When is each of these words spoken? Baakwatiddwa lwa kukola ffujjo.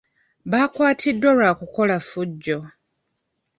Baakwatiddwa 0.51 1.31
lwa 1.37 1.51
kukola 1.59 1.95
ffujjo. 2.01 2.57